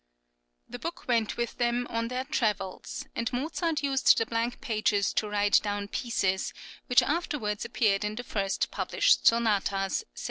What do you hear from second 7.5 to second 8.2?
appeared in